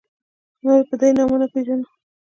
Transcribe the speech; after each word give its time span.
نور 0.63 0.77
یې 0.79 0.85
په 0.89 0.95
دې 0.99 1.09
نامه 1.17 1.35
نه 1.41 1.47
پېژنو. 1.51 1.87